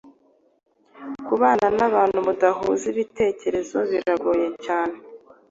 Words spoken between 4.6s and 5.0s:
cyane